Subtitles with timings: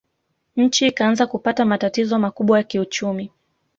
[0.55, 3.31] Nchi ikaanza kupata matatizo makubwa ya kiuchumi